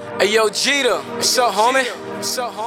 Hey 0.00 0.32
yo, 0.32 0.48
Geda, 0.48 1.02
what's 1.16 1.36
up, 1.38 1.52
homie? 1.52 1.84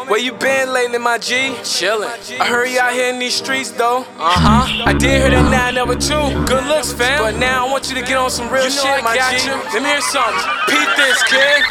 Where 0.09 0.19
you 0.19 0.33
been 0.33 0.73
lately, 0.73 0.97
my 0.97 1.17
G? 1.17 1.53
Chillin'. 1.61 2.09
I 2.39 2.45
heard 2.45 2.65
you 2.69 2.79
out 2.79 2.93
here 2.93 3.09
in 3.13 3.19
these 3.19 3.35
streets, 3.35 3.71
though. 3.71 3.99
Uh 4.17 4.33
huh. 4.33 4.83
I 4.85 4.93
did 4.93 5.21
hear 5.21 5.29
that 5.29 5.49
now 5.49 5.69
number 5.71 5.93
two. 5.95 6.17
Good 6.45 6.65
looks, 6.65 6.91
fam. 6.93 7.21
But 7.21 7.37
now 7.37 7.65
I 7.67 7.71
want 7.71 7.89
you 7.89 7.95
to 7.95 8.01
get 8.01 8.17
on 8.17 8.29
some 8.29 8.49
real 8.49 8.63
You 8.65 8.69
know 8.69 8.81
shit, 8.81 8.97
I 8.97 9.01
my 9.01 9.15
got 9.15 9.37
G. 9.37 9.45
you. 9.49 9.53
Let 9.73 9.81
me 9.81 9.89
hear 9.89 10.01
something. 10.01 10.41
Peep 10.69 10.89
this, 10.97 11.21
kid. 11.29 11.61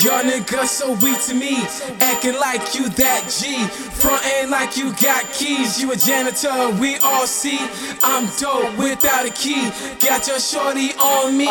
Y'all 0.00 0.24
niggas 0.24 0.72
so 0.72 0.96
weak 1.04 1.20
to 1.28 1.36
me, 1.36 1.60
acting 2.00 2.32
like 2.40 2.72
you 2.72 2.88
that 2.96 3.28
G, 3.28 3.60
frontin' 4.00 4.48
like 4.48 4.72
you 4.72 4.96
got 4.96 5.28
keys. 5.28 5.76
You 5.76 5.92
a 5.92 5.96
janitor, 5.96 6.72
we 6.80 6.96
all 7.04 7.28
see. 7.28 7.60
I'm 8.00 8.24
dope 8.40 8.72
without 8.80 9.28
a 9.28 9.32
key. 9.36 9.68
Got 10.00 10.24
your 10.24 10.40
shorty 10.40 10.96
on 10.96 11.36
me. 11.36 11.44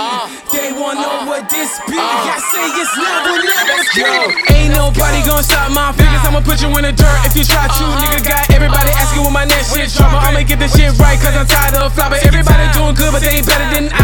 they 0.49 0.73
wanna 0.73 0.97
know 0.97 1.29
what 1.29 1.45
this 1.45 1.77
be. 1.85 1.93
I 1.93 2.41
say 2.49 2.65
it's 2.73 2.89
never, 2.97 3.37
never 3.37 3.77
Yo, 3.93 4.09
go. 4.09 4.57
ain't 4.57 4.73
nobody 4.73 5.21
gonna 5.29 5.45
stop 5.45 5.69
my 5.69 5.93
fingers. 5.93 6.25
I'ma 6.25 6.41
put 6.41 6.57
you 6.57 6.73
in 6.73 6.89
the 6.89 6.93
dirt 6.97 7.21
if 7.29 7.37
you 7.37 7.45
try 7.45 7.69
to. 7.69 7.85
Nigga 8.01 8.25
got 8.25 8.49
everybody 8.49 8.89
asking 8.97 9.29
when 9.29 9.33
my 9.37 9.45
next 9.45 9.77
shit 9.77 9.93
drop. 9.93 10.25
I'ma 10.25 10.41
get 10.41 10.57
this 10.57 10.73
shit 10.73 10.97
right, 10.97 11.21
cause 11.21 11.37
I'm 11.37 11.45
tired 11.45 11.77
of 11.77 11.93
flopping. 11.93 12.25
Everybody 12.25 12.65
doing 12.73 12.97
good, 12.97 13.13
but 13.13 13.21
they 13.21 13.37
ain't 13.37 13.45
better 13.45 13.69
than 13.77 13.93
I. 13.93 13.98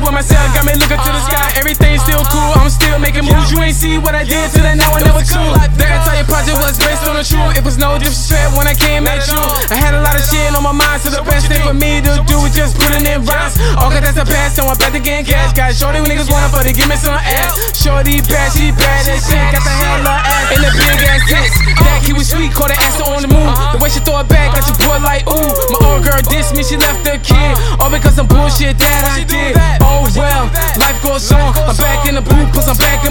Got 0.00 0.16
me 0.16 0.24
pissed 0.24 0.32
up 0.32 0.32
with 0.32 0.32
myself, 0.32 0.48
got 0.56 0.64
me 0.64 0.72
looking 0.80 0.96
to 0.96 1.10
the 1.12 1.22
sky. 1.28 1.60
Everything's 1.60 2.00
still 2.00 2.24
cool, 2.32 2.52
I'm 2.56 2.72
still 2.72 2.96
making 2.98 3.28
moves. 3.28 3.52
You 3.52 3.60
ain't 3.60 3.76
see 3.76 3.98
what 4.00 4.16
I 4.16 4.24
did 4.24 4.48
till 4.52 4.64
now 4.64 4.96
I 4.96 5.04
never 5.04 5.20
cool. 5.28 5.52
That 5.76 5.92
entire 5.92 6.24
project 6.24 6.56
was 6.56 6.80
based 6.80 7.04
on 7.04 7.20
the 7.20 7.24
truth. 7.24 7.52
It 7.56 7.64
was 7.64 7.76
no 7.76 8.00
disrespect 8.00 8.56
when 8.56 8.64
I 8.64 8.72
came 8.72 9.04
at 9.04 9.28
you. 9.28 9.40
I 9.68 9.76
had 9.76 9.92
a 9.92 10.00
lot 10.00 10.16
of 10.16 10.24
shit 10.24 10.48
on 10.56 10.64
my 10.64 10.72
mind, 10.72 11.04
so 11.04 11.12
the 11.12 11.20
best 11.20 11.52
thing 11.52 11.60
for 11.60 11.76
me 11.76 12.00
to 12.00 12.24
do 12.24 12.36
is 12.48 12.56
just 12.56 12.80
put 12.80 12.96
it 12.96 13.04
in 13.04 13.24
rhymes. 13.28 13.60
All 13.76 13.92
cause 13.92 14.00
that's 14.00 14.16
the 14.16 14.24
past, 14.24 14.56
so 14.56 14.64
I'm 14.64 14.76
back 14.80 14.96
to 14.96 15.00
getting 15.00 15.28
cash. 15.28 15.52
Got 15.52 15.76
shorty 15.76 16.00
when 16.00 16.08
niggas 16.08 16.32
wanna 16.32 16.48
for 16.48 16.64
to 16.64 16.72
give 16.72 16.88
me 16.88 16.96
some 16.96 17.16
ass. 17.16 17.76
Shorty 17.76 18.24
bad, 18.24 18.56
she 18.56 18.72
bad 18.72 19.04
as 19.04 19.20
shit. 19.28 19.36
Got 19.52 19.64
the 19.68 19.74
hella 19.84 20.16
ass 20.24 20.48
in 20.56 20.60
the 20.64 20.72
big 20.80 21.00
ass 21.12 21.22
tits. 21.28 21.56
That 21.84 22.00
kid 22.00 22.16
was 22.16 22.28
sweet, 22.32 22.56
call 22.56 22.72
the 22.72 22.78
ass 22.80 22.96
on 23.04 23.20
the 23.20 23.28
move. 23.28 23.52
The 23.76 23.78
way 23.84 23.92
she 23.92 24.00
throw 24.00 24.24
it 24.24 24.28
back, 24.32 24.56
got 24.56 24.64
your 24.64 24.80
boy 24.80 24.96
like 25.04 25.28
ooh. 25.28 25.50
My 25.76 25.78
old 25.92 26.00
girl 26.08 26.20
dissed 26.24 26.56
me, 26.56 26.64
she 26.64 26.80
left 26.80 27.04
the 27.04 27.20
kid. 27.20 27.52
All 27.76 27.92
because 27.92 28.16
some 28.16 28.28
bullshit 28.28 28.80
that 28.80 29.04
I 29.04 29.28
did. 29.28 29.79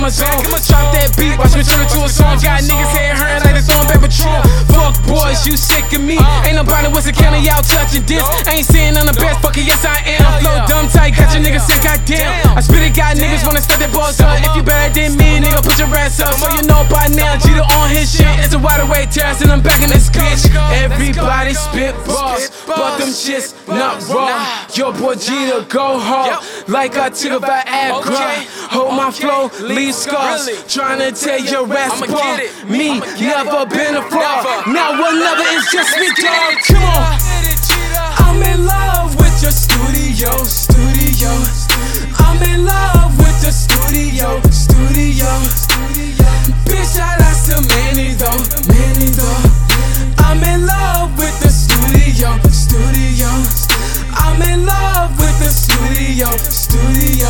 My 0.09 0.17
zone. 0.17 0.41
Drop 0.65 0.89
that 0.97 1.13
beat, 1.13 1.37
watch 1.37 1.53
me 1.53 1.61
turn 1.61 1.85
it 1.85 1.89
to 1.93 2.01
a 2.01 2.09
song. 2.09 2.33
Got 2.41 2.65
niggas 2.65 2.93
head 2.97 3.13
hurting 3.13 3.45
like 3.45 3.53
they 3.53 3.61
throwing 3.61 3.85
back 3.85 4.01
patrol. 4.01 4.41
Fuck 4.73 4.97
boys, 5.05 5.45
you 5.45 5.53
sick 5.53 5.85
of 5.93 6.01
me. 6.01 6.17
Ain't 6.49 6.57
nobody 6.57 6.89
with 6.89 7.05
a 7.05 7.13
county 7.13 7.45
out 7.45 7.61
touching 7.61 8.01
this. 8.09 8.25
Ain't 8.49 8.65
saying 8.65 8.97
I'm 8.97 9.05
the 9.05 9.13
best, 9.13 9.37
fuck 9.45 9.53
it, 9.53 9.69
yes 9.69 9.85
I 9.85 10.01
am. 10.17 10.25
Flow 10.41 10.65
dumb 10.65 10.89
tight, 10.89 11.13
got 11.13 11.29
your 11.37 11.45
niggas 11.45 11.61
sick, 11.69 11.85
goddamn. 11.85 12.57
I 12.57 12.61
spit 12.65 12.89
it, 12.89 12.97
got 12.97 13.21
niggas 13.21 13.45
wanna 13.45 13.61
start 13.61 13.77
their 13.77 13.93
balls 13.93 14.17
up. 14.17 14.33
If 14.41 14.49
you 14.57 14.65
better 14.65 14.89
than 14.89 15.13
me, 15.13 15.45
nigga, 15.45 15.61
put 15.61 15.77
your 15.77 15.93
ass 15.93 16.17
up. 16.17 16.33
So 16.41 16.49
you 16.57 16.65
know 16.65 16.81
by 16.89 17.05
now, 17.13 17.37
Geda 17.37 17.61
on 17.77 17.93
his 17.93 18.09
shit. 18.09 18.33
It's 18.41 18.57
a 18.57 18.61
wide 18.61 18.81
awake 18.81 19.13
terrace, 19.13 19.45
and 19.45 19.53
I'm 19.53 19.61
back 19.61 19.77
in 19.85 19.93
this 19.93 20.09
bitch. 20.09 20.49
Everybody 21.19 21.53
spit 21.53 21.95
bars, 22.07 22.49
but 22.65 22.97
them 22.97 23.09
shits 23.09 23.51
not 23.67 24.07
raw. 24.07 24.65
Your 24.73 24.93
boy 24.93 25.15
Geda 25.15 25.67
go 25.67 25.99
hard, 25.99 26.41
like 26.69 26.95
I 26.95 27.09
took 27.09 27.43
a 27.43 27.45
Viagra. 27.45 28.45
Hold 28.71 28.95
my 28.95 29.11
flow, 29.11 29.51
leave 29.67 29.93
scars. 29.93 30.47
Tryna 30.71 31.11
tell 31.21 31.39
your 31.39 31.71
ass 31.73 32.01
apart. 32.01 32.39
Me, 32.69 32.99
never 33.19 33.65
been 33.65 33.97
a 33.97 34.01
fraud. 34.09 34.67
Now 34.67 34.93
another 34.93 35.43
is 35.57 35.67
just 35.71 35.99
me, 35.99 36.07
dog. 36.23 36.55
Come 36.67 36.83
on. 36.83 37.38
The 55.49 55.55
studio, 55.57 56.29
studio. 56.45 57.29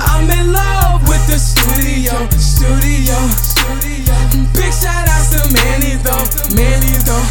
I'm 0.00 0.24
in 0.32 0.52
love 0.56 1.04
with 1.04 1.20
the 1.28 1.36
studio, 1.36 2.16
studio. 2.40 3.12
Studio. 3.36 4.16
Big 4.56 4.72
shout 4.72 5.04
out 5.04 5.24
to 5.36 5.44
Manny 5.52 6.00
though, 6.00 6.24
Manny 6.56 6.96
though. 7.04 7.28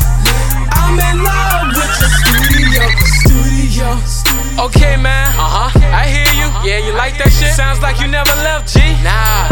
I'm 0.77 1.01
in 1.01 1.25
love 1.25 1.73
with 1.73 1.93
the 1.97 2.09
studio, 2.21 2.85
studio. 3.17 3.87
Okay, 4.69 4.93
man. 4.95 5.33
Uh 5.41 5.73
huh. 5.73 5.79
I 5.89 6.05
hear 6.05 6.29
you. 6.37 6.53
Yeah, 6.61 6.85
you 6.85 6.93
like 6.93 7.17
that 7.17 7.33
shit? 7.33 7.57
Sounds 7.57 7.81
like 7.81 7.99
you 7.99 8.05
never 8.07 8.29
left, 8.45 8.69
G. 8.69 8.77
Nah. 9.01 9.49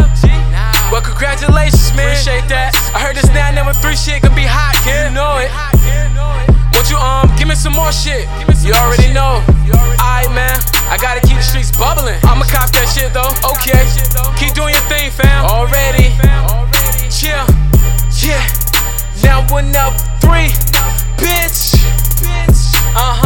Well, 0.94 1.02
congratulations, 1.02 1.90
man. 1.98 2.14
Appreciate 2.14 2.46
that. 2.54 2.78
I 2.94 3.02
heard 3.02 3.16
this 3.16 3.26
now 3.34 3.50
number 3.50 3.74
three 3.74 3.98
shit 3.98 4.22
could 4.22 4.36
be 4.38 4.46
hot, 4.46 4.78
kid. 4.86 5.10
You 5.10 5.18
know 5.18 5.42
it. 5.42 5.50
Won't 6.78 6.94
you 6.94 6.98
um 6.98 7.26
give 7.42 7.48
me 7.48 7.56
some 7.56 7.74
more 7.74 7.92
shit? 7.92 8.30
You 8.62 8.74
already 8.78 9.12
know. 9.12 9.42
Bubbling. 11.78 12.20
I'ma 12.24 12.46
cop 12.46 12.70
that 12.72 12.88
shit 12.94 13.14
though. 13.14 13.34
Okay. 13.58 13.84
Keep 14.38 14.54
doing 14.54 14.74
your 14.74 14.86
thing, 14.90 15.12
fam. 15.12 15.46
Already. 15.46 16.14
Chill. 17.10 17.46
Yeah. 18.22 18.44
Now 19.24 19.46
one 19.50 19.76
up 19.76 19.94
three, 20.20 20.50
bitch. 21.18 21.76
Uh 22.96 23.14
huh. 23.18 23.23